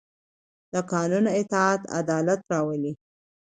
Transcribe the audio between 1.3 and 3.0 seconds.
اطاعت عدالت راولي